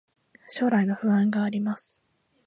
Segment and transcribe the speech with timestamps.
[0.49, 2.01] 将来の不安があります